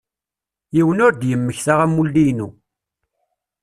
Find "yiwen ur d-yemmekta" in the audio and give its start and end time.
0.75-1.73